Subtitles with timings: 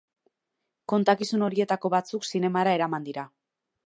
[0.93, 3.27] Kontakizun horietako batzuk zinemara eraman dira.